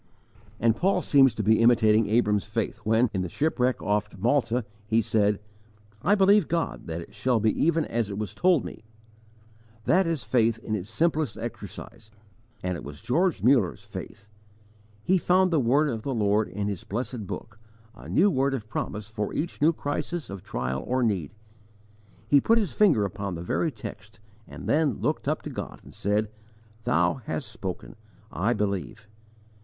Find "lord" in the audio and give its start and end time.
16.15-16.47